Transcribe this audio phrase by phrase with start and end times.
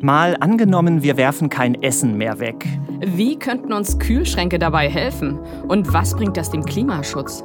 [0.00, 2.66] Mal angenommen, wir werfen kein Essen mehr weg.
[3.00, 5.38] Wie könnten uns Kühlschränke dabei helfen?
[5.68, 7.44] Und was bringt das dem Klimaschutz?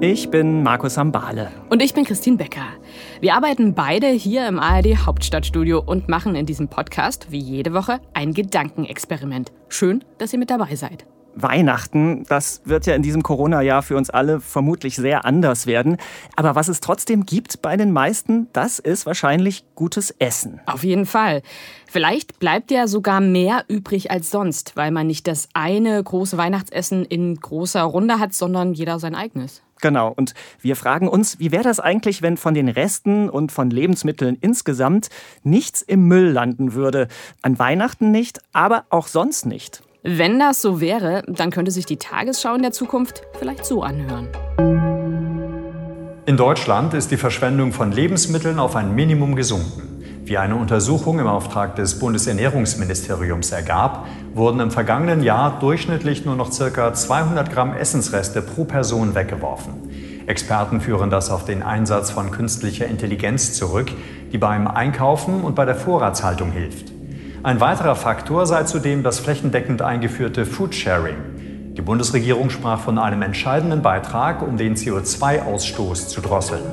[0.00, 1.50] Ich bin Markus Ambale.
[1.68, 2.66] Und ich bin Christine Becker.
[3.20, 8.00] Wir arbeiten beide hier im ARD Hauptstadtstudio und machen in diesem Podcast, wie jede Woche,
[8.14, 9.52] ein Gedankenexperiment.
[9.68, 11.06] Schön, dass ihr mit dabei seid.
[11.36, 15.98] Weihnachten, das wird ja in diesem Corona-Jahr für uns alle vermutlich sehr anders werden.
[16.34, 20.60] Aber was es trotzdem gibt bei den meisten, das ist wahrscheinlich gutes Essen.
[20.66, 21.42] Auf jeden Fall.
[21.86, 27.04] Vielleicht bleibt ja sogar mehr übrig als sonst, weil man nicht das eine große Weihnachtsessen
[27.04, 29.62] in großer Runde hat, sondern jeder sein eigenes.
[29.82, 30.12] Genau.
[30.12, 34.38] Und wir fragen uns, wie wäre das eigentlich, wenn von den Resten und von Lebensmitteln
[34.40, 35.10] insgesamt
[35.42, 37.08] nichts im Müll landen würde?
[37.42, 39.82] An Weihnachten nicht, aber auch sonst nicht.
[40.08, 44.28] Wenn das so wäre, dann könnte sich die Tagesschau in der Zukunft vielleicht so anhören.
[46.26, 50.04] In Deutschland ist die Verschwendung von Lebensmitteln auf ein Minimum gesunken.
[50.24, 56.56] Wie eine Untersuchung im Auftrag des Bundesernährungsministeriums ergab, wurden im vergangenen Jahr durchschnittlich nur noch
[56.56, 56.94] ca.
[56.94, 59.74] 200 Gramm Essensreste pro Person weggeworfen.
[60.28, 63.90] Experten führen das auf den Einsatz von künstlicher Intelligenz zurück,
[64.32, 66.95] die beim Einkaufen und bei der Vorratshaltung hilft.
[67.46, 71.74] Ein weiterer Faktor sei zudem das flächendeckend eingeführte Foodsharing.
[71.76, 76.64] Die Bundesregierung sprach von einem entscheidenden Beitrag, um den CO2-Ausstoß zu drosseln.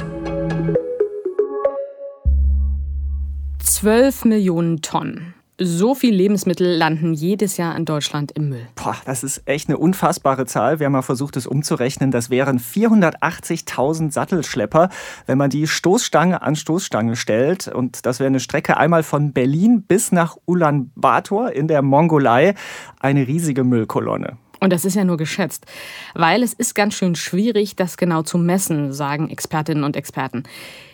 [3.59, 5.35] 12 Millionen Tonnen.
[5.65, 8.67] So viel Lebensmittel landen jedes Jahr in Deutschland im Müll.
[8.75, 10.79] Boah, das ist echt eine unfassbare Zahl.
[10.79, 12.11] Wir haben mal versucht, es umzurechnen.
[12.11, 14.89] Das wären 480.000 Sattelschlepper,
[15.25, 17.69] wenn man die Stoßstange an Stoßstange stellt.
[17.69, 22.55] Und das wäre eine Strecke einmal von Berlin bis nach Ulaanbaatar in der Mongolei.
[22.99, 24.37] Eine riesige Müllkolonne.
[24.63, 25.65] Und das ist ja nur geschätzt,
[26.13, 30.43] weil es ist ganz schön schwierig, das genau zu messen, sagen Expertinnen und Experten.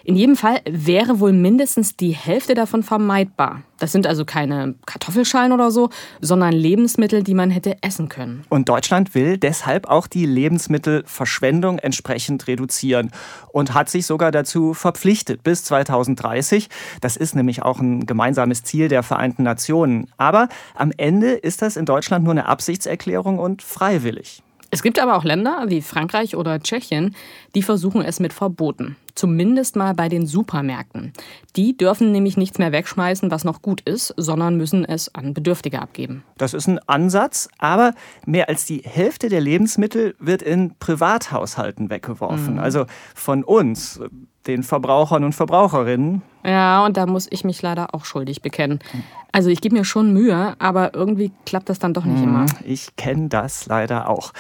[0.10, 3.62] In jedem Fall wäre wohl mindestens die Hälfte davon vermeidbar.
[3.78, 8.44] Das sind also keine Kartoffelschalen oder so, sondern Lebensmittel, die man hätte essen können.
[8.50, 13.12] Und Deutschland will deshalb auch die Lebensmittelverschwendung entsprechend reduzieren
[13.54, 16.70] und hat sich sogar dazu verpflichtet bis 2030.
[17.02, 20.08] Das ist nämlich auch ein gemeinsames Ziel der Vereinten Nationen.
[20.18, 24.42] Aber am Ende ist das in Deutschland nur eine Absichtserklärung und freiwillig.
[24.72, 27.16] Es gibt aber auch Länder wie Frankreich oder Tschechien,
[27.56, 28.96] die versuchen es mit Verboten.
[29.16, 31.12] Zumindest mal bei den Supermärkten.
[31.56, 35.82] Die dürfen nämlich nichts mehr wegschmeißen, was noch gut ist, sondern müssen es an Bedürftige
[35.82, 36.24] abgeben.
[36.38, 37.94] Das ist ein Ansatz, aber
[38.26, 42.54] mehr als die Hälfte der Lebensmittel wird in Privathaushalten weggeworfen.
[42.54, 42.60] Mhm.
[42.60, 42.86] Also
[43.16, 44.00] von uns,
[44.50, 46.22] den Verbrauchern und Verbraucherinnen.
[46.44, 48.80] Ja, und da muss ich mich leider auch schuldig bekennen.
[49.32, 52.24] Also ich gebe mir schon Mühe, aber irgendwie klappt das dann doch nicht mhm.
[52.24, 52.46] immer.
[52.66, 54.34] Ich kenne das leider auch.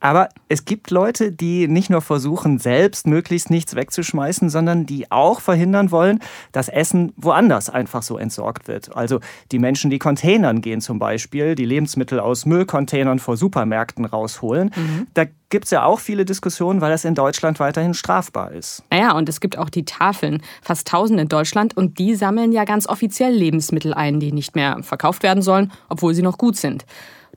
[0.00, 5.40] Aber es gibt Leute, die nicht nur versuchen, selbst möglichst nichts wegzuschmeißen, sondern die auch
[5.40, 6.20] verhindern wollen,
[6.52, 8.94] dass Essen woanders einfach so entsorgt wird.
[8.94, 9.20] Also
[9.52, 14.70] die Menschen, die Containern gehen zum Beispiel, die Lebensmittel aus Müllcontainern vor Supermärkten rausholen.
[14.76, 15.06] Mhm.
[15.14, 18.82] Da gibt es ja auch viele Diskussionen, weil das in Deutschland weiterhin strafbar ist.
[18.90, 22.64] Naja, und es gibt auch die Tafeln, fast tausend in Deutschland, und die sammeln ja
[22.64, 26.84] ganz offiziell Lebensmittel ein, die nicht mehr verkauft werden sollen, obwohl sie noch gut sind.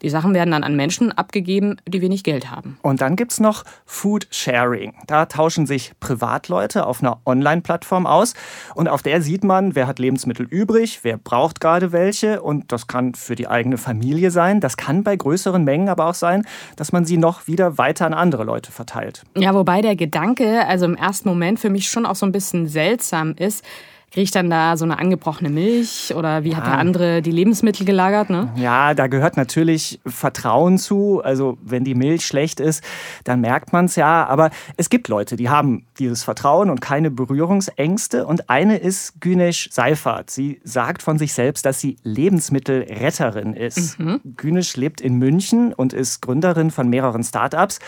[0.02, 2.78] Die Sachen werden dann an Menschen abgegeben, die wenig Geld haben.
[2.82, 4.94] Und dann gibt es noch Food Sharing.
[5.08, 8.34] Da tauschen sich Privatleute auf einer Online-Plattform aus.
[8.76, 12.42] Und auf der sieht man, wer hat Lebensmittel übrig, wer braucht gerade welche.
[12.42, 14.62] Und das kann für die eigene Familie sein.
[14.62, 16.46] Das kann bei größeren Mengen aber auch sein,
[16.76, 19.24] dass man sie noch wieder weiter an andere Leute verteilt.
[19.36, 22.68] Ja, wobei der Gedanke, also im ersten Moment für mich schon auch so ein bisschen
[22.68, 23.64] seltsam ist,
[24.12, 27.86] Kriege ich dann da so eine angebrochene Milch oder wie hat der andere die Lebensmittel
[27.86, 28.32] gelagert?
[28.32, 28.52] Ne?
[28.56, 31.22] Ja, da gehört natürlich Vertrauen zu.
[31.24, 32.84] Also wenn die Milch schlecht ist,
[33.24, 34.26] dann merkt man es ja.
[34.26, 38.26] Aber es gibt Leute, die haben dieses Vertrauen und keine Berührungsängste.
[38.26, 40.32] Und eine ist Günesh Seifert.
[40.32, 44.00] Sie sagt von sich selbst, dass sie Lebensmittelretterin ist.
[44.00, 44.22] Mhm.
[44.38, 47.80] Günesh lebt in München und ist Gründerin von mehreren Startups.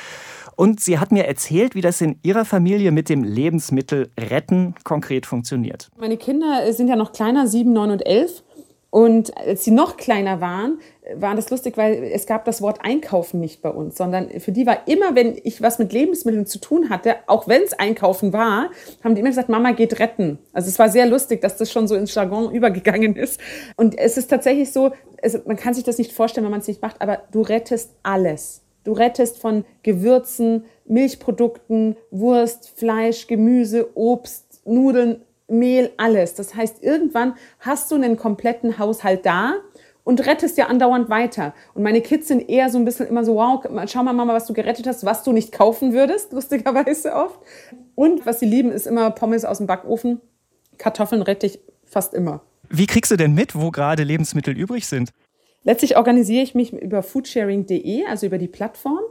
[0.62, 5.90] Und sie hat mir erzählt, wie das in ihrer Familie mit dem Lebensmittelretten konkret funktioniert.
[5.98, 8.44] Meine Kinder sind ja noch kleiner, sieben, neun und elf.
[8.92, 10.78] Und als sie noch kleiner waren,
[11.16, 14.68] war das lustig, weil es gab das Wort Einkaufen nicht bei uns, sondern für die
[14.68, 18.70] war immer, wenn ich was mit Lebensmitteln zu tun hatte, auch wenn es Einkaufen war,
[19.04, 20.38] haben die immer gesagt, Mama geht retten.
[20.54, 23.42] Also es war sehr lustig, dass das schon so ins Jargon übergegangen ist.
[23.78, 24.92] Und es ist tatsächlich so,
[25.24, 27.96] also man kann sich das nicht vorstellen, wenn man es nicht macht, aber du rettest
[28.04, 28.62] alles.
[28.84, 36.34] Du rettest von Gewürzen, Milchprodukten, Wurst, Fleisch, Gemüse, Obst, Nudeln, Mehl, alles.
[36.36, 39.56] Das heißt, irgendwann hast du einen kompletten Haushalt da
[40.04, 41.54] und rettest ja andauernd weiter.
[41.74, 44.48] Und meine Kids sind eher so ein bisschen immer so, wow, schau mal Mama, was
[44.48, 47.40] du gerettet hast, was du nicht kaufen würdest, lustigerweise oft.
[47.96, 50.22] Und was sie lieben, ist immer Pommes aus dem Backofen.
[50.78, 52.42] Kartoffeln rette ich fast immer.
[52.70, 55.12] Wie kriegst du denn mit, wo gerade Lebensmittel übrig sind?
[55.64, 59.02] Letztlich organisiere ich mich über foodsharing.de, also über die Plattform.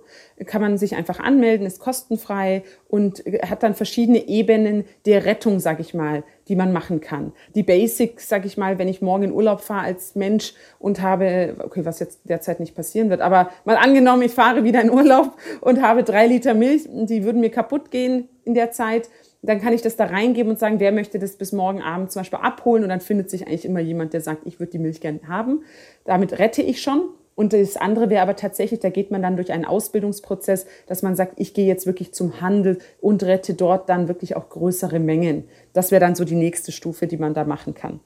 [0.47, 5.79] Kann man sich einfach anmelden, ist kostenfrei und hat dann verschiedene Ebenen der Rettung, sag
[5.79, 7.33] ich mal, die man machen kann.
[7.55, 11.55] Die Basics, sag ich mal, wenn ich morgen in Urlaub fahre als Mensch und habe,
[11.63, 15.37] okay, was jetzt derzeit nicht passieren wird, aber mal angenommen, ich fahre wieder in Urlaub
[15.61, 19.09] und habe drei Liter Milch, die würden mir kaputt gehen in der Zeit
[19.43, 22.21] dann kann ich das da reingeben und sagen, wer möchte das bis morgen Abend zum
[22.21, 25.01] Beispiel abholen und dann findet sich eigentlich immer jemand, der sagt, ich würde die Milch
[25.01, 25.63] gerne haben.
[26.05, 27.09] Damit rette ich schon.
[27.35, 31.17] Und das andere wäre aber tatsächlich, da geht man dann durch einen Ausbildungsprozess, dass man
[31.17, 35.45] sagt, ich gehe jetzt wirklich zum Handel und rette dort dann wirklich auch größere Mengen.
[35.73, 38.01] Das wäre dann so die nächste Stufe, die man da machen kann.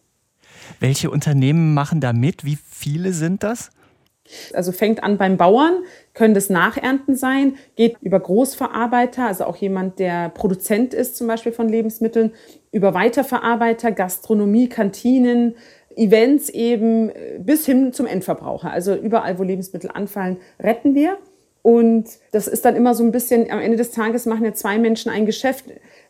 [0.79, 2.45] Welche Unternehmen machen da mit?
[2.45, 3.71] Wie viele sind das?
[4.53, 5.85] Also fängt an beim Bauern,
[6.15, 11.53] können das Nachernten sein, geht über Großverarbeiter, also auch jemand, der Produzent ist zum Beispiel
[11.53, 12.33] von Lebensmitteln,
[12.73, 15.57] über Weiterverarbeiter, Gastronomie, Kantinen,
[15.97, 18.71] Events eben bis hin zum Endverbraucher.
[18.71, 21.19] Also überall, wo Lebensmittel anfallen, retten wir.
[21.63, 24.79] Und das ist dann immer so ein bisschen, am Ende des Tages machen ja zwei
[24.79, 25.65] Menschen ein Geschäft.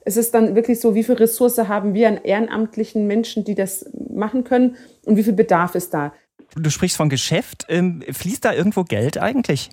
[0.05, 3.89] Es ist dann wirklich so, wie viel Ressource haben wir an ehrenamtlichen Menschen, die das
[4.13, 6.13] machen können und wie viel Bedarf ist da.
[6.57, 7.67] Du sprichst von Geschäft.
[7.69, 9.71] Ähm, fließt da irgendwo Geld eigentlich?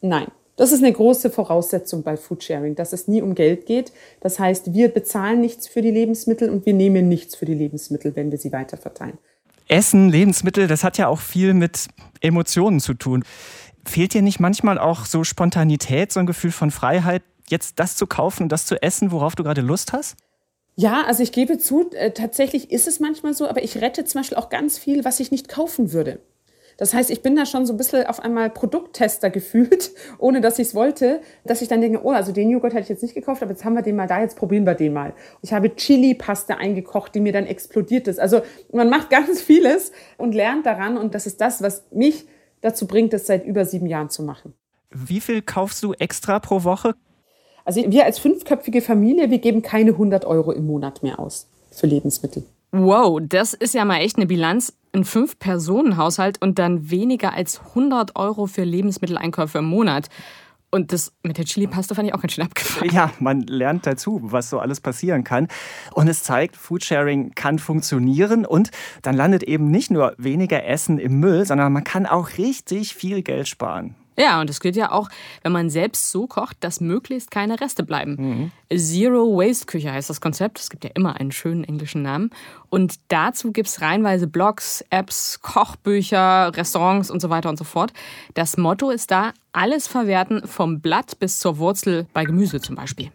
[0.00, 0.28] Nein.
[0.56, 3.92] Das ist eine große Voraussetzung bei Foodsharing, dass es nie um Geld geht.
[4.20, 8.16] Das heißt, wir bezahlen nichts für die Lebensmittel und wir nehmen nichts für die Lebensmittel,
[8.16, 9.18] wenn wir sie weiterverteilen.
[9.68, 11.86] Essen, Lebensmittel, das hat ja auch viel mit
[12.20, 13.22] Emotionen zu tun.
[13.84, 18.08] Fehlt dir nicht manchmal auch so Spontanität, so ein Gefühl von Freiheit, jetzt das zu
[18.08, 20.16] kaufen und das zu essen, worauf du gerade Lust hast?
[20.80, 24.20] Ja, also ich gebe zu, äh, tatsächlich ist es manchmal so, aber ich rette zum
[24.20, 26.20] Beispiel auch ganz viel, was ich nicht kaufen würde.
[26.76, 30.60] Das heißt, ich bin da schon so ein bisschen auf einmal Produkttester gefühlt, ohne dass
[30.60, 33.16] ich es wollte, dass ich dann denke, oh, also den Joghurt hätte ich jetzt nicht
[33.16, 35.14] gekauft, aber jetzt haben wir den mal da, jetzt probieren wir den mal.
[35.42, 38.20] Ich habe Chili-Paste eingekocht, die mir dann explodiert ist.
[38.20, 38.42] Also
[38.72, 42.28] man macht ganz vieles und lernt daran und das ist das, was mich
[42.60, 44.54] dazu bringt, das seit über sieben Jahren zu machen.
[44.90, 46.94] Wie viel kaufst du extra pro Woche?
[47.68, 51.86] Also wir als fünfköpfige Familie, wir geben keine 100 Euro im Monat mehr aus für
[51.86, 52.44] Lebensmittel.
[52.72, 54.72] Wow, das ist ja mal echt eine Bilanz.
[54.94, 60.08] Ein Fünf-Personen-Haushalt und dann weniger als 100 Euro für Lebensmitteleinkäufe im Monat.
[60.70, 62.88] Und das mit der Chili-Paste fand ich auch ganz schön abgefahren.
[62.90, 65.48] Ja, man lernt dazu, was so alles passieren kann.
[65.92, 68.70] Und es zeigt, Foodsharing kann funktionieren und
[69.02, 73.20] dann landet eben nicht nur weniger Essen im Müll, sondern man kann auch richtig viel
[73.20, 73.94] Geld sparen.
[74.18, 75.08] Ja, und es gilt ja auch,
[75.42, 78.50] wenn man selbst so kocht, dass möglichst keine Reste bleiben.
[78.70, 78.76] Mhm.
[78.76, 80.58] Zero Waste Küche heißt das Konzept.
[80.58, 82.30] Es gibt ja immer einen schönen englischen Namen.
[82.68, 87.92] Und dazu gibt es reihenweise Blogs, Apps, Kochbücher, Restaurants und so weiter und so fort.
[88.34, 93.10] Das Motto ist da, alles verwerten, vom Blatt bis zur Wurzel bei Gemüse zum Beispiel.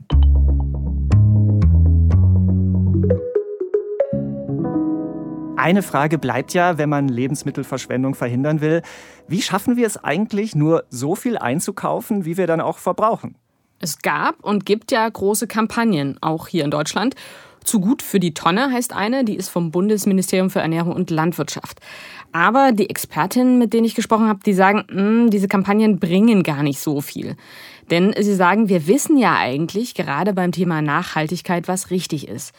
[5.63, 8.81] Eine Frage bleibt ja, wenn man Lebensmittelverschwendung verhindern will.
[9.29, 13.35] Wie schaffen wir es eigentlich, nur so viel einzukaufen, wie wir dann auch verbrauchen?
[13.79, 17.15] Es gab und gibt ja große Kampagnen, auch hier in Deutschland.
[17.63, 21.79] Zu gut für die Tonne heißt eine, die ist vom Bundesministerium für Ernährung und Landwirtschaft.
[22.33, 26.43] Aber die Expertinnen, mit denen ich gesprochen habe, die sagen, mh, hm, diese Kampagnen bringen
[26.43, 27.37] gar nicht so viel.
[27.89, 32.53] Denn sie sagen, wir wissen ja eigentlich gerade beim Thema Nachhaltigkeit, was richtig ist.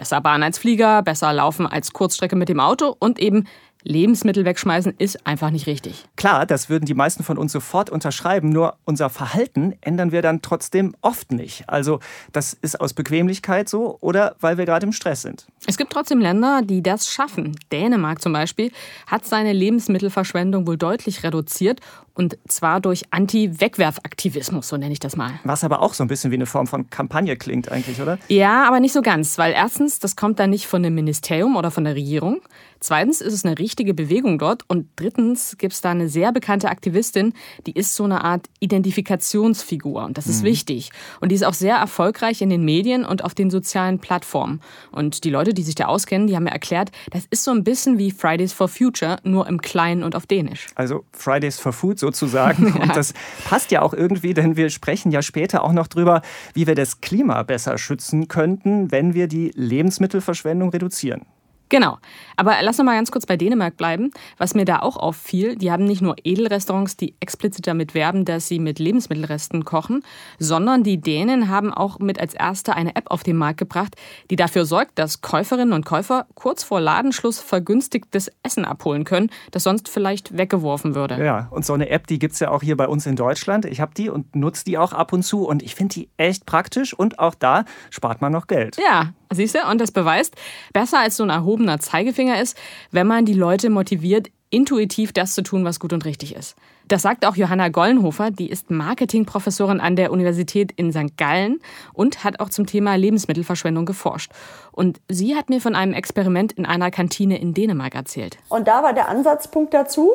[0.00, 3.46] Besser Bahn als Flieger, besser laufen als Kurzstrecke mit dem Auto und eben
[3.82, 6.06] Lebensmittel wegschmeißen ist einfach nicht richtig.
[6.16, 10.40] Klar, das würden die meisten von uns sofort unterschreiben, nur unser Verhalten ändern wir dann
[10.40, 11.64] trotzdem oft nicht.
[11.68, 12.00] Also
[12.32, 15.46] das ist aus Bequemlichkeit so oder weil wir gerade im Stress sind.
[15.66, 17.54] Es gibt trotzdem Länder, die das schaffen.
[17.70, 18.72] Dänemark zum Beispiel
[19.06, 21.80] hat seine Lebensmittelverschwendung wohl deutlich reduziert
[22.20, 25.40] und zwar durch Anti-Wegwerfaktivismus, so nenne ich das mal.
[25.44, 28.18] Was aber auch so ein bisschen wie eine Form von Kampagne klingt eigentlich, oder?
[28.28, 31.70] Ja, aber nicht so ganz, weil erstens, das kommt dann nicht von dem Ministerium oder
[31.70, 32.42] von der Regierung.
[32.80, 34.64] Zweitens ist es eine richtige Bewegung dort.
[34.66, 37.34] Und drittens gibt es da eine sehr bekannte Aktivistin,
[37.66, 40.04] die ist so eine Art Identifikationsfigur.
[40.04, 40.46] Und das ist mhm.
[40.46, 40.90] wichtig.
[41.20, 44.60] Und die ist auch sehr erfolgreich in den Medien und auf den sozialen Plattformen.
[44.92, 47.64] Und die Leute, die sich da auskennen, die haben mir erklärt, das ist so ein
[47.64, 50.66] bisschen wie Fridays for Future, nur im Kleinen und auf Dänisch.
[50.74, 52.74] Also Fridays for Food sozusagen.
[52.76, 52.82] ja.
[52.82, 53.14] Und das
[53.44, 56.22] passt ja auch irgendwie, denn wir sprechen ja später auch noch drüber,
[56.54, 61.26] wie wir das Klima besser schützen könnten, wenn wir die Lebensmittelverschwendung reduzieren.
[61.70, 61.98] Genau.
[62.36, 64.10] Aber lass noch mal ganz kurz bei Dänemark bleiben.
[64.36, 68.48] Was mir da auch auffiel, die haben nicht nur Edelrestaurants, die explizit damit werben, dass
[68.48, 70.02] sie mit Lebensmittelresten kochen,
[70.38, 73.94] sondern die Dänen haben auch mit als erste eine App auf den Markt gebracht,
[74.30, 79.62] die dafür sorgt, dass Käuferinnen und Käufer kurz vor Ladenschluss vergünstigtes Essen abholen können, das
[79.62, 81.24] sonst vielleicht weggeworfen würde.
[81.24, 83.64] Ja, und so eine App, die gibt es ja auch hier bei uns in Deutschland.
[83.64, 86.46] Ich habe die und nutze die auch ab und zu und ich finde die echt
[86.46, 88.76] praktisch und auch da spart man noch Geld.
[88.76, 89.60] Ja, siehst du?
[89.70, 90.34] Und das beweist,
[90.72, 92.56] besser als so ein erhobener Zeigefinger ist,
[92.90, 96.56] wenn man die Leute motiviert, intuitiv das zu tun, was gut und richtig ist.
[96.88, 101.16] Das sagt auch Johanna Gollenhofer, die ist Marketingprofessorin an der Universität in St.
[101.16, 101.60] Gallen
[101.92, 104.32] und hat auch zum Thema Lebensmittelverschwendung geforscht.
[104.72, 108.38] Und sie hat mir von einem Experiment in einer Kantine in Dänemark erzählt.
[108.48, 110.12] Und da war der Ansatzpunkt dazu,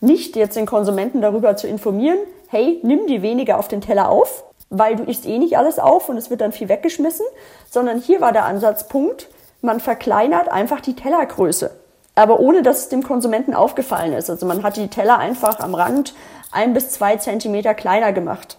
[0.00, 4.44] nicht jetzt den Konsumenten darüber zu informieren, hey, nimm die weniger auf den Teller auf,
[4.70, 7.26] weil du isst eh nicht alles auf und es wird dann viel weggeschmissen,
[7.70, 9.28] sondern hier war der Ansatzpunkt,
[9.62, 11.70] man verkleinert einfach die Tellergröße,
[12.14, 14.30] aber ohne dass es dem Konsumenten aufgefallen ist.
[14.30, 16.14] Also man hat die Teller einfach am Rand
[16.52, 18.58] ein bis zwei Zentimeter kleiner gemacht.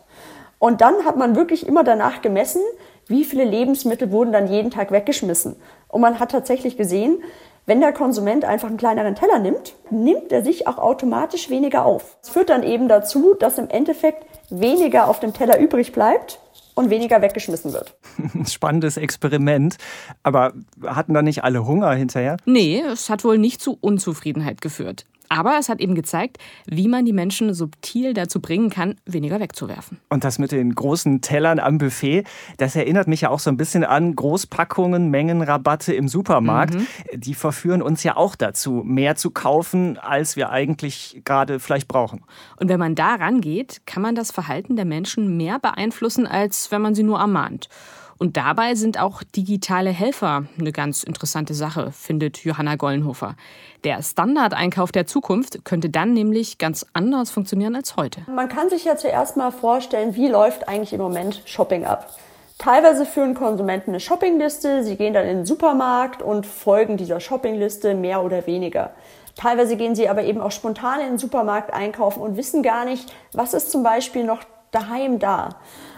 [0.60, 2.62] Und dann hat man wirklich immer danach gemessen,
[3.08, 5.56] wie viele Lebensmittel wurden dann jeden Tag weggeschmissen.
[5.88, 7.24] Und man hat tatsächlich gesehen,
[7.68, 12.18] wenn der Konsument einfach einen kleineren Teller nimmt, nimmt er sich auch automatisch weniger auf.
[12.22, 16.40] Das führt dann eben dazu, dass im Endeffekt weniger auf dem Teller übrig bleibt
[16.76, 17.98] und weniger weggeschmissen wird.
[18.50, 19.76] Spannendes Experiment.
[20.24, 22.38] Aber hatten da nicht alle Hunger hinterher?
[22.46, 25.06] Nee, es hat wohl nicht zu Unzufriedenheit geführt.
[25.30, 30.00] Aber es hat eben gezeigt, wie man die Menschen subtil dazu bringen kann, weniger wegzuwerfen.
[30.10, 32.24] Und das mit den großen Tellern am Buffet,
[32.58, 36.76] das erinnert mich ja auch so ein bisschen an Großpackungen, Mengenrabatte im Supermarkt.
[36.76, 36.88] Mhm.
[37.14, 42.24] Die verführen uns ja auch dazu, mehr zu kaufen, als wir eigentlich gerade vielleicht brauchen.
[42.58, 46.82] Und wenn man da rangeht, kann man das Verhalten der Menschen mehr beeinflussen, als wenn
[46.82, 47.70] man sie nur ermahnt.
[48.18, 53.36] Und dabei sind auch digitale Helfer eine ganz interessante Sache, findet Johanna Gollenhofer.
[53.84, 58.22] Der Standardeinkauf der Zukunft könnte dann nämlich ganz anders funktionieren als heute.
[58.28, 62.18] Man kann sich ja zuerst mal vorstellen, wie läuft eigentlich im Moment Shopping ab.
[62.58, 67.94] Teilweise führen Konsumenten eine Shoppingliste, sie gehen dann in den Supermarkt und folgen dieser Shoppingliste
[67.94, 68.92] mehr oder weniger.
[69.36, 73.14] Teilweise gehen sie aber eben auch spontan in den Supermarkt einkaufen und wissen gar nicht,
[73.32, 74.40] was ist zum Beispiel noch
[74.72, 75.50] daheim da.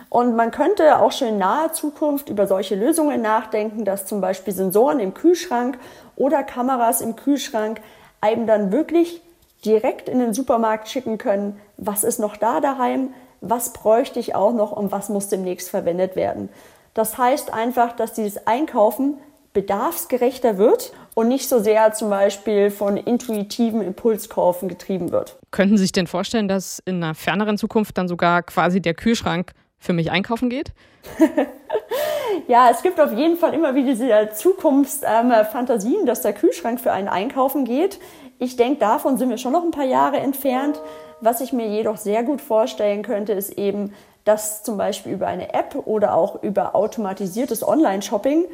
[0.10, 4.54] Und man könnte auch schon in naher Zukunft über solche Lösungen nachdenken, dass zum Beispiel
[4.54, 5.78] Sensoren im Kühlschrank
[6.16, 7.80] oder Kameras im Kühlschrank
[8.20, 9.22] einem dann wirklich
[9.63, 14.54] direkt in den Supermarkt schicken können, was ist noch da daheim, was bräuchte ich auch
[14.54, 16.50] noch und was muss demnächst verwendet werden.
[16.94, 19.18] Das heißt einfach, dass dieses Einkaufen
[19.54, 25.38] bedarfsgerechter wird und nicht so sehr zum Beispiel von intuitiven Impulskaufen getrieben wird.
[25.51, 29.54] Könnten Sie sich denn vorstellen, dass in einer ferneren Zukunft dann sogar quasi der Kühlschrank
[29.79, 30.71] für mich einkaufen geht?
[32.48, 36.91] ja, es gibt auf jeden Fall immer wieder diese Zukunftsfantasien, ähm, dass der Kühlschrank für
[36.91, 38.00] einen einkaufen geht.
[38.38, 40.79] Ich denke, davon sind wir schon noch ein paar Jahre entfernt.
[41.21, 43.93] Was ich mir jedoch sehr gut vorstellen könnte, ist eben,
[44.24, 48.45] dass zum Beispiel über eine App oder auch über automatisiertes Online-Shopping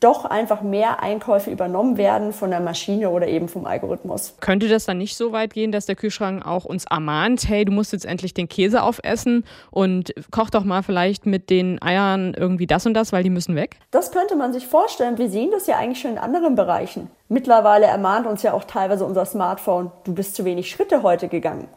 [0.00, 4.34] doch einfach mehr Einkäufe übernommen werden von der Maschine oder eben vom Algorithmus.
[4.40, 7.72] Könnte das dann nicht so weit gehen, dass der Kühlschrank auch uns ermahnt, hey, du
[7.72, 12.66] musst jetzt endlich den Käse aufessen und koch doch mal vielleicht mit den Eiern irgendwie
[12.66, 13.76] das und das, weil die müssen weg?
[13.90, 15.18] Das könnte man sich vorstellen.
[15.18, 17.10] Wir sehen das ja eigentlich schon in anderen Bereichen.
[17.28, 21.68] Mittlerweile ermahnt uns ja auch teilweise unser Smartphone, du bist zu wenig Schritte heute gegangen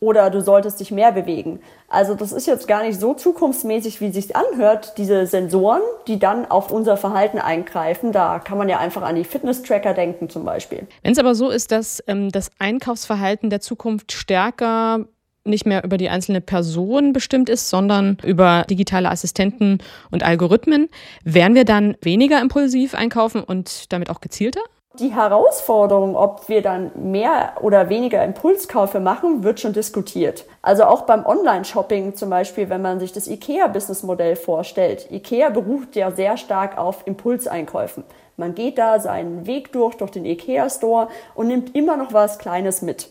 [0.00, 1.60] oder du solltest dich mehr bewegen.
[1.88, 6.18] Also das ist jetzt gar nicht so zukunftsmäßig, wie es sich anhört, diese Sensoren, die
[6.18, 8.10] dann auf unser Verhalten eingreifen.
[8.10, 10.86] Da kann man ja einfach an die Fitness-Tracker denken zum Beispiel.
[11.02, 15.04] Wenn es aber so ist, dass ähm, das Einkaufsverhalten der Zukunft stärker
[15.44, 19.78] nicht mehr über die einzelne Person bestimmt ist, sondern über digitale Assistenten
[20.10, 20.88] und Algorithmen,
[21.24, 24.60] werden wir dann weniger impulsiv einkaufen und damit auch gezielter?
[25.00, 30.44] Die Herausforderung, ob wir dann mehr oder weniger Impulskäufe machen, wird schon diskutiert.
[30.60, 35.10] Also auch beim Online-Shopping zum Beispiel, wenn man sich das IKEA-Businessmodell vorstellt.
[35.10, 38.04] IKEA beruht ja sehr stark auf Impulseinkäufen.
[38.36, 42.82] Man geht da seinen Weg durch, durch den IKEA-Store und nimmt immer noch was Kleines
[42.82, 43.08] mit.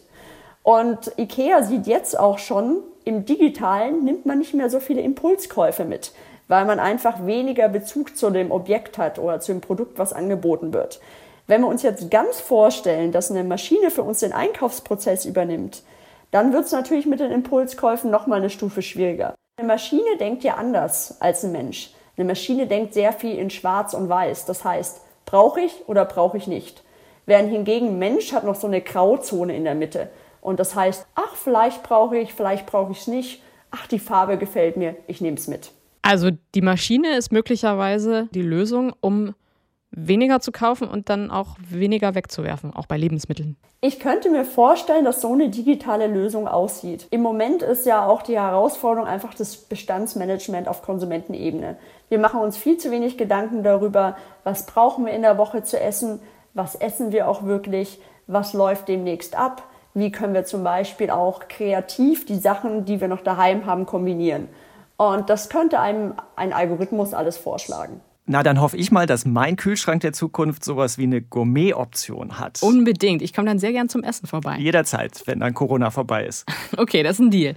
[0.62, 5.86] Und IKEA sieht jetzt auch schon, im Digitalen nimmt man nicht mehr so viele Impulskäufe
[5.86, 6.12] mit,
[6.50, 10.72] weil man einfach weniger Bezug zu dem Objekt hat oder zu dem Produkt, was angeboten
[10.72, 11.00] wird.
[11.50, 15.82] Wenn wir uns jetzt ganz vorstellen, dass eine Maschine für uns den Einkaufsprozess übernimmt,
[16.30, 19.34] dann wird es natürlich mit den Impulskäufen nochmal eine Stufe schwieriger.
[19.58, 21.90] Eine Maschine denkt ja anders als ein Mensch.
[22.16, 24.46] Eine Maschine denkt sehr viel in Schwarz und Weiß.
[24.46, 26.84] Das heißt, brauche ich oder brauche ich nicht.
[27.26, 30.12] Während hingegen Mensch hat noch so eine Grauzone in der Mitte.
[30.42, 33.42] Und das heißt, ach, vielleicht brauche ich, vielleicht brauche ich es nicht.
[33.72, 35.72] Ach, die Farbe gefällt mir, ich nehme es mit.
[36.04, 39.34] Also die Maschine ist möglicherweise die Lösung, um
[39.92, 43.58] weniger zu kaufen und dann auch weniger wegzuwerfen, auch bei Lebensmitteln?
[43.82, 47.08] Ich könnte mir vorstellen, dass so eine digitale Lösung aussieht.
[47.12, 51.78] Im Moment ist ja auch die Herausforderung einfach das Bestandsmanagement auf Konsumentenebene.
[52.10, 55.80] Wir machen uns viel zu wenig Gedanken darüber, was brauchen wir in der Woche zu
[55.80, 56.20] essen,
[56.54, 61.48] was essen wir auch wirklich, was läuft demnächst ab, wie können wir zum Beispiel auch
[61.48, 64.50] kreativ die Sachen, die wir noch daheim haben, kombinieren.
[64.98, 68.02] Und das könnte einem ein Algorithmus alles vorschlagen.
[68.32, 72.62] Na, dann hoffe ich mal, dass mein Kühlschrank der Zukunft sowas wie eine Gourmet-Option hat.
[72.62, 73.24] Unbedingt.
[73.24, 74.58] Ich komme dann sehr gern zum Essen vorbei.
[74.60, 76.46] Jederzeit, wenn dann Corona vorbei ist.
[76.78, 77.56] Okay, das ist ein Deal.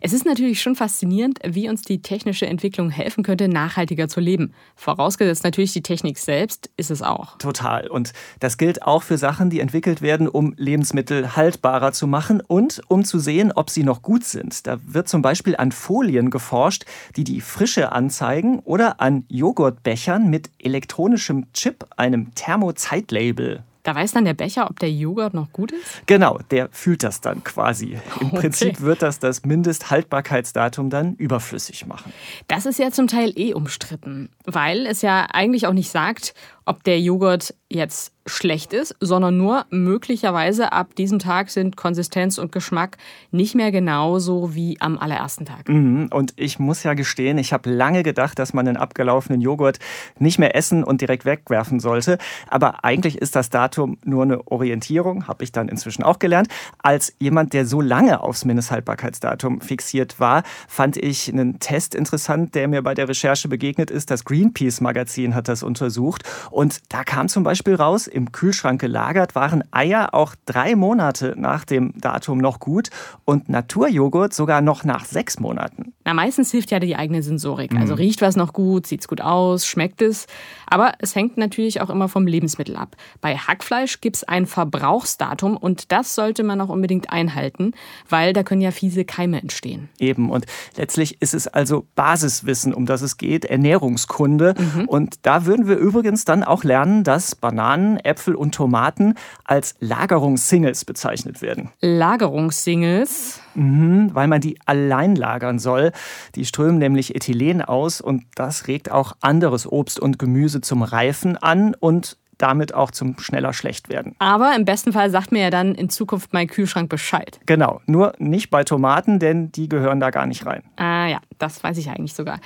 [0.00, 4.52] Es ist natürlich schon faszinierend, wie uns die technische Entwicklung helfen könnte, nachhaltiger zu leben.
[4.74, 7.38] Vorausgesetzt natürlich die Technik selbst ist es auch.
[7.38, 7.88] Total.
[7.88, 12.82] Und das gilt auch für Sachen, die entwickelt werden, um Lebensmittel haltbarer zu machen und
[12.88, 14.66] um zu sehen, ob sie noch gut sind.
[14.66, 16.84] Da wird zum Beispiel an Folien geforscht,
[17.16, 23.64] die die Frische anzeigen oder an Joghurtbechern mit elektronischem Chip, einem Thermozeitlabel.
[23.86, 26.02] Da weiß dann der Becher, ob der Joghurt noch gut ist?
[26.06, 27.96] Genau, der fühlt das dann quasi.
[28.20, 28.40] Im okay.
[28.40, 32.12] Prinzip wird das das Mindesthaltbarkeitsdatum dann überflüssig machen.
[32.48, 36.82] Das ist ja zum Teil eh umstritten, weil es ja eigentlich auch nicht sagt, ob
[36.82, 42.96] der Joghurt jetzt schlecht ist, sondern nur möglicherweise ab diesem Tag sind Konsistenz und Geschmack
[43.30, 45.68] nicht mehr genauso wie am allerersten Tag.
[45.68, 46.08] Mhm.
[46.12, 49.78] Und ich muss ja gestehen, ich habe lange gedacht, dass man einen abgelaufenen Joghurt
[50.18, 52.18] nicht mehr essen und direkt wegwerfen sollte.
[52.48, 56.48] Aber eigentlich ist das Datum nur eine Orientierung, habe ich dann inzwischen auch gelernt.
[56.78, 62.66] Als jemand, der so lange aufs Mindesthaltbarkeitsdatum fixiert war, fand ich einen Test interessant, der
[62.66, 64.10] mir bei der Recherche begegnet ist.
[64.10, 69.64] Das Greenpeace-Magazin hat das untersucht und da kam zum Beispiel raus, im Kühlschrank gelagert waren
[69.70, 72.90] Eier auch drei Monate nach dem Datum noch gut
[73.24, 75.92] und Naturjoghurt sogar noch nach sechs Monaten.
[76.04, 77.74] Na, meistens hilft ja die eigene Sensorik.
[77.74, 77.98] Also mhm.
[77.98, 80.26] riecht was noch gut, sieht es gut aus, schmeckt es.
[80.66, 82.96] Aber es hängt natürlich auch immer vom Lebensmittel ab.
[83.20, 87.72] Bei Hackfleisch gibt es ein Verbrauchsdatum und das sollte man auch unbedingt einhalten,
[88.08, 89.88] weil da können ja fiese Keime entstehen.
[89.98, 90.30] Eben.
[90.30, 90.46] Und
[90.76, 94.54] letztlich ist es also Basiswissen, um das es geht, Ernährungskunde.
[94.56, 94.88] Mhm.
[94.88, 100.84] Und da würden wir übrigens dann auch lernen, dass Bananen, Äpfel und Tomaten als Lagerungssingles
[100.84, 101.70] bezeichnet werden.
[101.80, 103.40] Lagerungssingles?
[103.54, 105.92] Mhm, weil man die allein lagern soll.
[106.34, 111.36] Die strömen nämlich Ethylen aus und das regt auch anderes Obst und Gemüse zum Reifen
[111.36, 114.16] an und damit auch zum schneller schlecht werden.
[114.18, 117.38] Aber im besten Fall sagt mir ja dann in Zukunft mein Kühlschrank Bescheid.
[117.46, 120.64] Genau, nur nicht bei Tomaten, denn die gehören da gar nicht rein.
[120.74, 122.40] Ah ja, das weiß ich eigentlich sogar.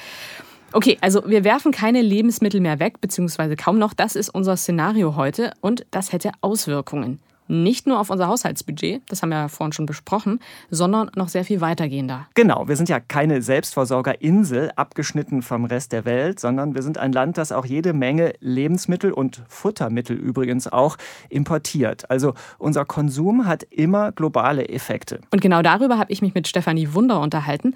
[0.73, 3.93] Okay, also wir werfen keine Lebensmittel mehr weg, beziehungsweise kaum noch.
[3.93, 7.19] Das ist unser Szenario heute und das hätte Auswirkungen.
[7.51, 10.39] Nicht nur auf unser Haushaltsbudget, das haben wir ja vorhin schon besprochen,
[10.71, 12.29] sondern noch sehr viel weitergehender.
[12.35, 17.11] Genau, wir sind ja keine Selbstversorgerinsel, abgeschnitten vom Rest der Welt, sondern wir sind ein
[17.11, 20.97] Land, das auch jede Menge Lebensmittel und Futtermittel übrigens auch
[21.29, 22.09] importiert.
[22.09, 25.19] Also unser Konsum hat immer globale Effekte.
[25.33, 27.75] Und genau darüber habe ich mich mit Stefanie Wunder unterhalten.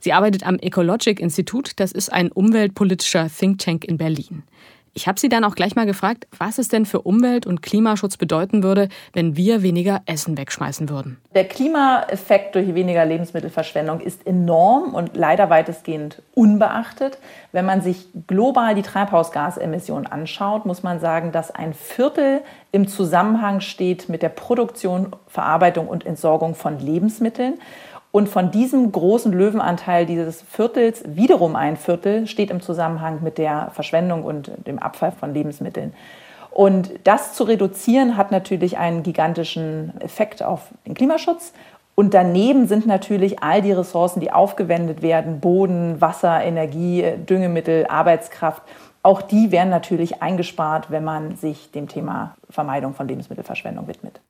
[0.00, 4.42] Sie arbeitet am Ecologic Institut, das ist ein umweltpolitischer Think Tank in Berlin.
[4.96, 8.16] Ich habe sie dann auch gleich mal gefragt, was es denn für Umwelt- und Klimaschutz
[8.16, 11.18] bedeuten würde, wenn wir weniger Essen wegschmeißen würden.
[11.34, 17.18] Der Klimaeffekt durch weniger Lebensmittelverschwendung ist enorm und leider weitestgehend unbeachtet.
[17.50, 23.60] Wenn man sich global die Treibhausgasemissionen anschaut, muss man sagen, dass ein Viertel im Zusammenhang
[23.60, 27.54] steht mit der Produktion, Verarbeitung und Entsorgung von Lebensmitteln.
[28.14, 33.72] Und von diesem großen Löwenanteil dieses Viertels, wiederum ein Viertel, steht im Zusammenhang mit der
[33.72, 35.94] Verschwendung und dem Abfall von Lebensmitteln.
[36.52, 41.52] Und das zu reduzieren hat natürlich einen gigantischen Effekt auf den Klimaschutz.
[41.96, 48.62] Und daneben sind natürlich all die Ressourcen, die aufgewendet werden, Boden, Wasser, Energie, Düngemittel, Arbeitskraft,
[49.02, 54.20] auch die werden natürlich eingespart, wenn man sich dem Thema Vermeidung von Lebensmittelverschwendung widmet.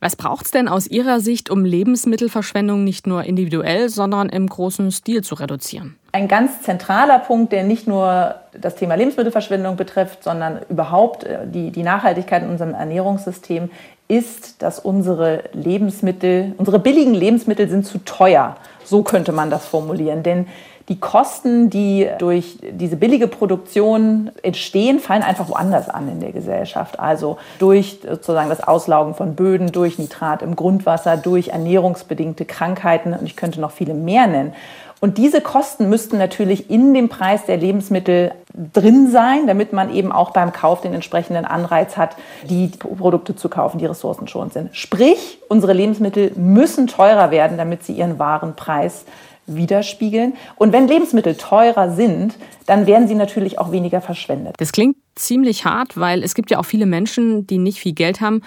[0.00, 4.92] Was braucht es denn aus Ihrer Sicht, um Lebensmittelverschwendung nicht nur individuell, sondern im großen
[4.92, 5.96] Stil zu reduzieren?
[6.12, 11.72] Ein ganz zentraler Punkt, der nicht nur das Thema Lebensmittelverschwendung betrifft, sondern überhaupt äh, die,
[11.72, 13.70] die Nachhaltigkeit in unserem Ernährungssystem,
[14.06, 18.56] ist, dass unsere Lebensmittel, unsere billigen Lebensmittel sind zu teuer.
[18.84, 20.22] So könnte man das formulieren.
[20.22, 20.46] Denn
[20.88, 26.98] die Kosten, die durch diese billige Produktion entstehen, fallen einfach woanders an in der Gesellschaft.
[26.98, 33.26] Also durch sozusagen das Auslaugen von Böden, durch Nitrat im Grundwasser, durch ernährungsbedingte Krankheiten und
[33.26, 34.54] ich könnte noch viele mehr nennen.
[35.00, 38.32] Und diese Kosten müssten natürlich in dem Preis der Lebensmittel
[38.72, 42.16] drin sein, damit man eben auch beim Kauf den entsprechenden Anreiz hat,
[42.48, 44.76] die Produkte zu kaufen, die ressourcenschonend sind.
[44.76, 49.04] Sprich, unsere Lebensmittel müssen teurer werden, damit sie ihren wahren Preis
[49.54, 50.34] widerspiegeln.
[50.56, 52.34] Und wenn Lebensmittel teurer sind,
[52.66, 54.54] dann werden sie natürlich auch weniger verschwendet.
[54.58, 58.20] Das klingt ziemlich hart, weil es gibt ja auch viele Menschen, die nicht viel Geld
[58.20, 58.42] haben.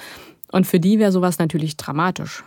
[0.51, 2.43] Und für die wäre sowas natürlich dramatisch.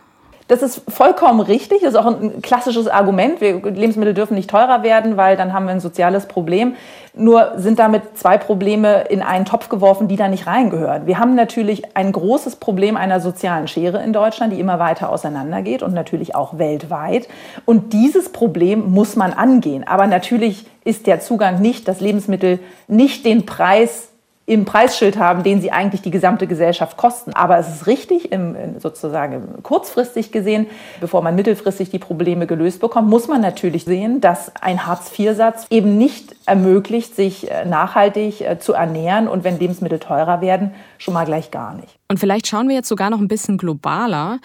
[0.47, 1.81] Das ist vollkommen richtig.
[1.81, 3.41] Das ist auch ein klassisches Argument.
[3.41, 6.75] Wir, Lebensmittel dürfen nicht teurer werden, weil dann haben wir ein soziales Problem.
[7.15, 11.07] Nur sind damit zwei Probleme in einen Topf geworfen, die da nicht reingehören.
[11.07, 15.83] Wir haben natürlich ein großes Problem einer sozialen Schere in Deutschland, die immer weiter auseinandergeht
[15.83, 17.27] und natürlich auch weltweit.
[17.65, 19.87] Und dieses Problem muss man angehen.
[19.87, 24.09] Aber natürlich ist der Zugang nicht, dass Lebensmittel nicht den Preis
[24.47, 27.33] im Preisschild haben, den sie eigentlich die gesamte Gesellschaft kosten.
[27.33, 30.67] Aber es ist richtig, im, sozusagen kurzfristig gesehen,
[31.01, 35.97] bevor man mittelfristig die Probleme gelöst bekommt, muss man natürlich sehen, dass ein Hartz-IV-Satz eben
[35.97, 41.25] nicht ermöglicht, sich äh, nachhaltig äh, zu ernähren und wenn Lebensmittel teurer werden, schon mal
[41.25, 41.99] gleich gar nicht.
[42.09, 44.41] Und vielleicht schauen wir jetzt sogar noch ein bisschen globaler.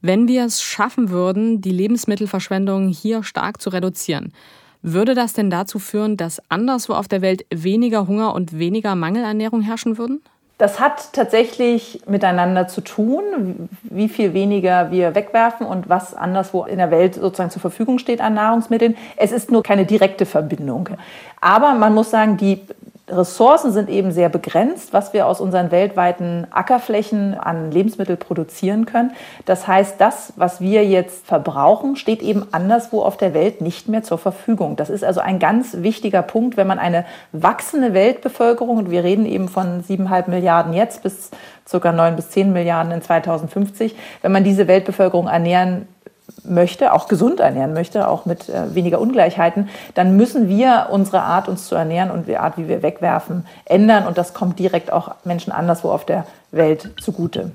[0.00, 4.32] Wenn wir es schaffen würden, die Lebensmittelverschwendung hier stark zu reduzieren,
[4.84, 9.62] würde das denn dazu führen, dass anderswo auf der Welt weniger Hunger und weniger Mangelernährung
[9.62, 10.22] herrschen würden?
[10.58, 16.78] Das hat tatsächlich miteinander zu tun, wie viel weniger wir wegwerfen und was anderswo in
[16.78, 18.96] der Welt sozusagen zur Verfügung steht an Nahrungsmitteln.
[19.16, 20.90] Es ist nur keine direkte Verbindung.
[21.40, 22.60] Aber man muss sagen, die
[23.06, 29.10] Ressourcen sind eben sehr begrenzt, was wir aus unseren weltweiten Ackerflächen an Lebensmitteln produzieren können.
[29.44, 34.02] Das heißt, das, was wir jetzt verbrauchen, steht eben anderswo auf der Welt nicht mehr
[34.02, 34.76] zur Verfügung.
[34.76, 39.26] Das ist also ein ganz wichtiger Punkt, wenn man eine wachsende Weltbevölkerung, und wir reden
[39.26, 41.30] eben von siebeneinhalb Milliarden jetzt bis
[41.70, 41.92] ca.
[41.92, 45.88] neun bis zehn Milliarden in 2050, wenn man diese Weltbevölkerung ernähren
[46.44, 51.48] möchte, auch gesund ernähren möchte, auch mit äh, weniger Ungleichheiten, dann müssen wir unsere Art,
[51.48, 54.06] uns zu ernähren und die Art, wie wir wegwerfen, ändern.
[54.06, 57.50] Und das kommt direkt auch Menschen anderswo auf der Welt zugute.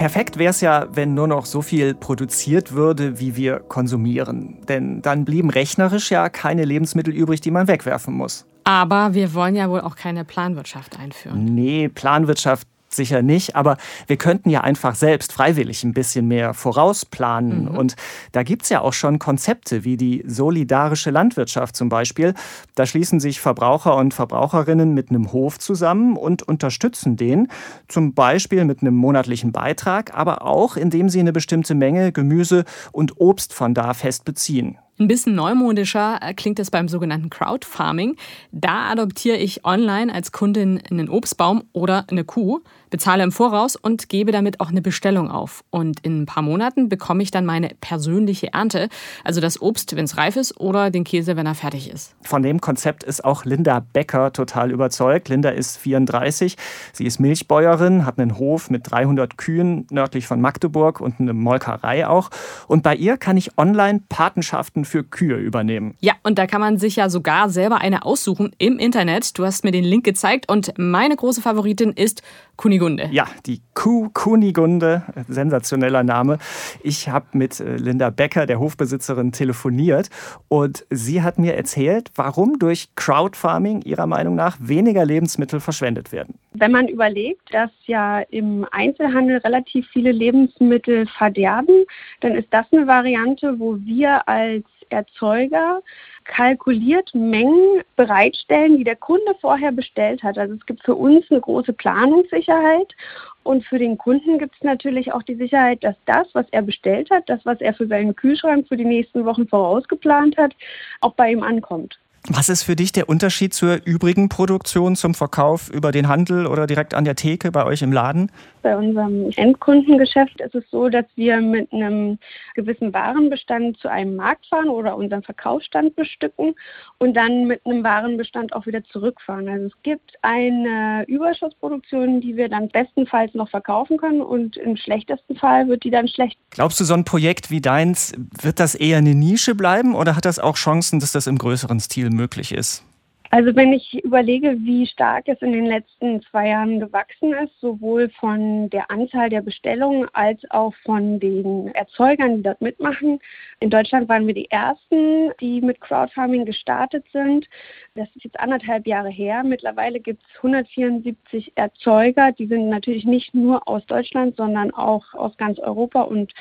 [0.00, 4.56] Perfekt wäre es ja, wenn nur noch so viel produziert würde, wie wir konsumieren.
[4.66, 8.46] Denn dann blieben rechnerisch ja keine Lebensmittel übrig, die man wegwerfen muss.
[8.64, 11.44] Aber wir wollen ja wohl auch keine Planwirtschaft einführen.
[11.44, 13.76] Nee, Planwirtschaft sicher nicht, aber
[14.06, 17.64] wir könnten ja einfach selbst freiwillig ein bisschen mehr vorausplanen.
[17.64, 17.76] Mhm.
[17.76, 17.96] Und
[18.32, 22.34] da gibt es ja auch schon Konzepte wie die solidarische Landwirtschaft zum Beispiel.
[22.74, 27.48] Da schließen sich Verbraucher und Verbraucherinnen mit einem Hof zusammen und unterstützen den,
[27.88, 33.20] zum Beispiel mit einem monatlichen Beitrag, aber auch indem sie eine bestimmte Menge Gemüse und
[33.20, 34.78] Obst von da fest beziehen.
[35.00, 38.16] Ein bisschen neumodischer äh, klingt es beim sogenannten Crowdfarming.
[38.52, 44.08] Da adoptiere ich online als Kundin einen Obstbaum oder eine Kuh, bezahle im Voraus und
[44.08, 45.64] gebe damit auch eine Bestellung auf.
[45.70, 48.88] Und in ein paar Monaten bekomme ich dann meine persönliche Ernte,
[49.24, 52.14] also das Obst, wenn es reif ist, oder den Käse, wenn er fertig ist.
[52.22, 55.28] Von dem Konzept ist auch Linda Becker total überzeugt.
[55.28, 56.56] Linda ist 34,
[56.92, 62.06] sie ist Milchbäuerin, hat einen Hof mit 300 Kühen nördlich von Magdeburg und eine Molkerei
[62.06, 62.30] auch.
[62.66, 65.94] Und bei ihr kann ich online Patenschaften für Kühe übernehmen.
[66.00, 69.38] Ja, und da kann man sich ja sogar selber eine aussuchen im Internet.
[69.38, 72.22] Du hast mir den Link gezeigt und meine große Favoritin ist
[72.56, 72.79] Kunigunde.
[73.12, 76.38] Ja, die Kuh Kunigunde, sensationeller Name.
[76.82, 80.08] Ich habe mit äh, Linda Becker, der Hofbesitzerin, telefoniert
[80.48, 86.34] und sie hat mir erzählt, warum durch Crowdfarming ihrer Meinung nach weniger Lebensmittel verschwendet werden.
[86.52, 91.84] Wenn man überlegt, dass ja im Einzelhandel relativ viele Lebensmittel verderben,
[92.20, 95.82] dann ist das eine Variante, wo wir als Erzeuger
[96.30, 100.38] kalkuliert Mengen bereitstellen, die der Kunde vorher bestellt hat.
[100.38, 102.94] Also es gibt für uns eine große Planungssicherheit
[103.42, 107.10] und für den Kunden gibt es natürlich auch die Sicherheit, dass das, was er bestellt
[107.10, 110.54] hat, das, was er für seinen Kühlschrank für die nächsten Wochen vorausgeplant hat,
[111.00, 111.98] auch bei ihm ankommt.
[112.28, 116.66] Was ist für dich der Unterschied zur übrigen Produktion, zum Verkauf über den Handel oder
[116.66, 118.30] direkt an der Theke bei euch im Laden?
[118.62, 122.18] Bei unserem Endkundengeschäft ist es so, dass wir mit einem
[122.54, 126.54] gewissen Warenbestand zu einem Markt fahren oder unseren Verkaufsstand bestücken
[126.98, 129.48] und dann mit einem Warenbestand auch wieder zurückfahren.
[129.48, 135.36] Also es gibt eine Überschussproduktion, die wir dann bestenfalls noch verkaufen können und im schlechtesten
[135.36, 136.38] Fall wird die dann schlecht.
[136.50, 140.26] Glaubst du, so ein Projekt wie deins, wird das eher eine Nische bleiben oder hat
[140.26, 142.84] das auch Chancen, dass das im größeren Stil möglich ist?
[143.32, 148.10] Also wenn ich überlege, wie stark es in den letzten zwei Jahren gewachsen ist, sowohl
[148.18, 153.20] von der Anzahl der Bestellungen als auch von den Erzeugern, die dort mitmachen.
[153.60, 157.48] In Deutschland waren wir die Ersten, die mit Crowdfarming gestartet sind.
[157.94, 159.44] Das ist jetzt anderthalb Jahre her.
[159.44, 162.32] Mittlerweile gibt es 174 Erzeuger.
[162.32, 166.32] Die sind natürlich nicht nur aus Deutschland, sondern auch aus ganz Europa und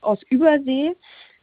[0.00, 0.94] aus Übersee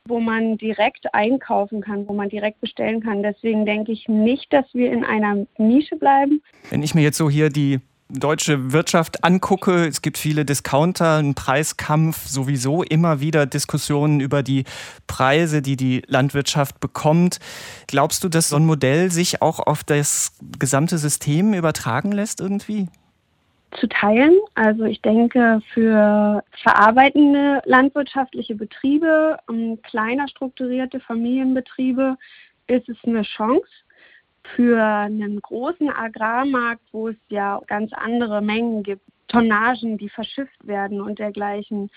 [0.07, 3.23] wo man direkt einkaufen kann, wo man direkt bestellen kann.
[3.23, 6.41] Deswegen denke ich nicht, dass wir in einer Nische bleiben.
[6.69, 11.33] Wenn ich mir jetzt so hier die deutsche Wirtschaft angucke, es gibt viele Discounter, einen
[11.33, 14.63] Preiskampf, sowieso immer wieder Diskussionen über die
[15.07, 17.39] Preise, die die Landwirtschaft bekommt.
[17.87, 22.87] Glaubst du, dass so ein Modell sich auch auf das gesamte System übertragen lässt irgendwie?
[23.79, 24.37] Zu teilen.
[24.53, 29.37] Also ich denke, für verarbeitende landwirtschaftliche Betriebe,
[29.83, 32.17] kleiner strukturierte Familienbetriebe
[32.67, 33.67] ist es eine Chance
[34.55, 41.01] für einen großen Agrarmarkt, wo es ja ganz andere Mengen gibt, Tonnagen, die verschifft werden
[41.01, 41.89] und dergleichen,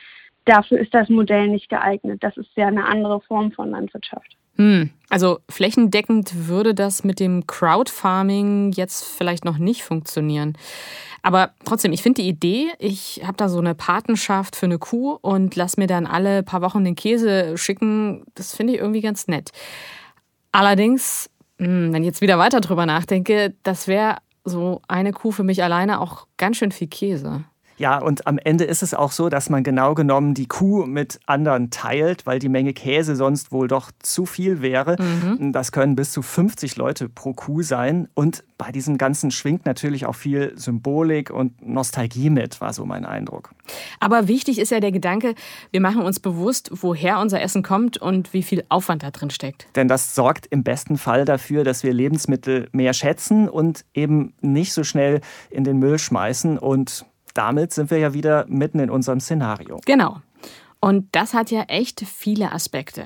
[0.46, 2.22] dafür ist das Modell nicht geeignet.
[2.22, 4.37] Das ist ja eine andere Form von Landwirtschaft.
[4.58, 10.58] Hm, also flächendeckend würde das mit dem Crowdfarming jetzt vielleicht noch nicht funktionieren.
[11.22, 15.18] Aber trotzdem, ich finde die Idee, ich habe da so eine Patenschaft für eine Kuh
[15.20, 19.26] und lass mir dann alle paar Wochen den Käse schicken, das finde ich irgendwie ganz
[19.28, 19.50] nett.
[20.52, 25.42] Allerdings hm, wenn ich jetzt wieder weiter drüber nachdenke, das wäre so eine Kuh für
[25.42, 27.44] mich alleine auch ganz schön viel Käse.
[27.78, 31.20] Ja, und am Ende ist es auch so, dass man genau genommen die Kuh mit
[31.26, 34.96] anderen teilt, weil die Menge Käse sonst wohl doch zu viel wäre.
[35.00, 35.52] Mhm.
[35.52, 38.08] Das können bis zu 50 Leute pro Kuh sein.
[38.14, 43.04] Und bei diesem Ganzen schwingt natürlich auch viel Symbolik und Nostalgie mit, war so mein
[43.04, 43.50] Eindruck.
[44.00, 45.34] Aber wichtig ist ja der Gedanke,
[45.70, 49.68] wir machen uns bewusst, woher unser Essen kommt und wie viel Aufwand da drin steckt.
[49.76, 54.72] Denn das sorgt im besten Fall dafür, dass wir Lebensmittel mehr schätzen und eben nicht
[54.72, 59.20] so schnell in den Müll schmeißen und damit sind wir ja wieder mitten in unserem
[59.20, 59.80] Szenario.
[59.86, 60.20] Genau.
[60.80, 63.04] Und das hat ja echt viele Aspekte.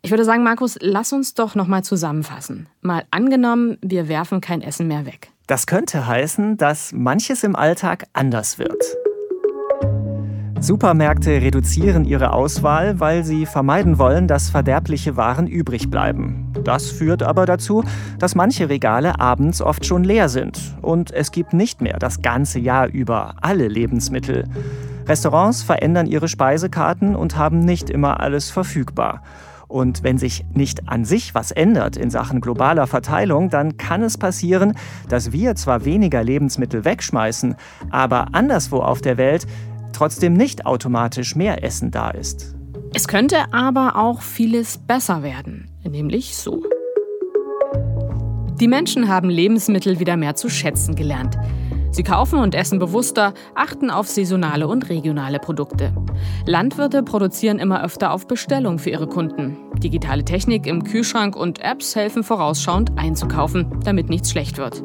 [0.00, 2.68] Ich würde sagen, Markus, lass uns doch noch mal zusammenfassen.
[2.80, 5.30] Mal angenommen, wir werfen kein Essen mehr weg.
[5.46, 8.82] Das könnte heißen, dass manches im Alltag anders wird.
[10.60, 16.47] Supermärkte reduzieren ihre Auswahl, weil sie vermeiden wollen, dass verderbliche Waren übrig bleiben.
[16.68, 17.82] Das führt aber dazu,
[18.18, 22.58] dass manche Regale abends oft schon leer sind und es gibt nicht mehr das ganze
[22.58, 24.44] Jahr über alle Lebensmittel.
[25.06, 29.22] Restaurants verändern ihre Speisekarten und haben nicht immer alles verfügbar.
[29.66, 34.18] Und wenn sich nicht an sich was ändert in Sachen globaler Verteilung, dann kann es
[34.18, 34.74] passieren,
[35.08, 37.56] dass wir zwar weniger Lebensmittel wegschmeißen,
[37.88, 39.46] aber anderswo auf der Welt
[39.94, 42.57] trotzdem nicht automatisch mehr Essen da ist.
[42.94, 46.62] Es könnte aber auch vieles besser werden, nämlich so.
[48.60, 51.36] Die Menschen haben Lebensmittel wieder mehr zu schätzen gelernt.
[51.90, 55.92] Sie kaufen und essen bewusster, achten auf saisonale und regionale Produkte.
[56.46, 59.56] Landwirte produzieren immer öfter auf Bestellung für ihre Kunden.
[59.78, 64.82] Digitale Technik im Kühlschrank und Apps helfen vorausschauend einzukaufen, damit nichts schlecht wird.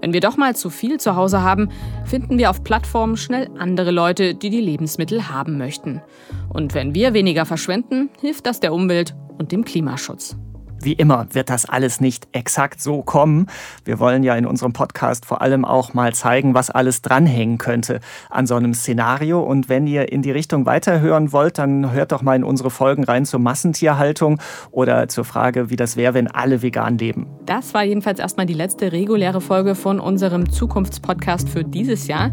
[0.00, 1.70] Wenn wir doch mal zu viel zu Hause haben,
[2.04, 6.02] finden wir auf Plattformen schnell andere Leute, die die Lebensmittel haben möchten.
[6.48, 10.36] Und wenn wir weniger verschwenden, hilft das der Umwelt und dem Klimaschutz.
[10.86, 13.48] Wie immer wird das alles nicht exakt so kommen.
[13.84, 17.98] Wir wollen ja in unserem Podcast vor allem auch mal zeigen, was alles dranhängen könnte
[18.30, 19.42] an so einem Szenario.
[19.42, 23.02] Und wenn ihr in die Richtung weiterhören wollt, dann hört doch mal in unsere Folgen
[23.02, 27.26] rein zur Massentierhaltung oder zur Frage, wie das wäre, wenn alle vegan leben.
[27.46, 32.30] Das war jedenfalls erstmal die letzte reguläre Folge von unserem Zukunftspodcast für dieses Jahr.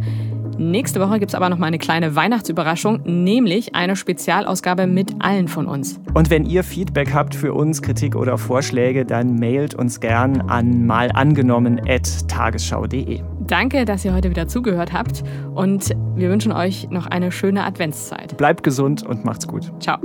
[0.57, 5.47] Nächste Woche gibt es aber noch mal eine kleine Weihnachtsüberraschung, nämlich eine Spezialausgabe mit allen
[5.47, 5.99] von uns.
[6.13, 10.85] Und wenn ihr Feedback habt für uns, Kritik oder Vorschläge, dann mailt uns gern an
[10.85, 13.21] malangenommen.tagesschau.de.
[13.39, 18.37] Danke, dass ihr heute wieder zugehört habt und wir wünschen euch noch eine schöne Adventszeit.
[18.37, 19.71] Bleibt gesund und macht's gut.
[19.79, 19.97] Ciao.